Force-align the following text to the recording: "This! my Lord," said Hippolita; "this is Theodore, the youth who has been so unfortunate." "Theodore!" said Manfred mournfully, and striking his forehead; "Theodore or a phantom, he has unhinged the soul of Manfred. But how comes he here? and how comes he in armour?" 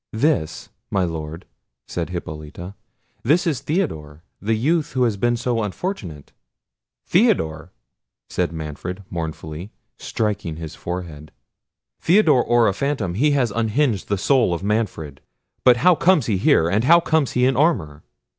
"This! 0.13 0.69
my 0.89 1.03
Lord," 1.03 1.45
said 1.87 2.09
Hippolita; 2.09 2.73
"this 3.21 3.45
is 3.45 3.59
Theodore, 3.61 4.23
the 4.41 4.55
youth 4.55 4.93
who 4.93 5.03
has 5.03 5.15
been 5.15 5.37
so 5.37 5.61
unfortunate." 5.61 6.31
"Theodore!" 7.05 7.71
said 8.27 8.51
Manfred 8.51 9.03
mournfully, 9.11 9.59
and 9.61 9.69
striking 9.99 10.55
his 10.55 10.73
forehead; 10.73 11.31
"Theodore 11.99 12.43
or 12.43 12.67
a 12.67 12.73
phantom, 12.73 13.13
he 13.13 13.29
has 13.37 13.51
unhinged 13.51 14.07
the 14.09 14.17
soul 14.17 14.55
of 14.55 14.63
Manfred. 14.63 15.21
But 15.63 15.77
how 15.77 15.93
comes 15.93 16.25
he 16.25 16.37
here? 16.37 16.67
and 16.67 16.85
how 16.85 16.99
comes 16.99 17.33
he 17.33 17.45
in 17.45 17.55
armour?" 17.55 18.01